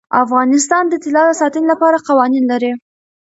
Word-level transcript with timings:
افغانستان 0.23 0.83
د 0.89 0.93
طلا 1.03 1.23
د 1.27 1.31
ساتنې 1.41 1.67
لپاره 1.71 2.03
قوانین 2.07 2.43
لري. 2.51 2.71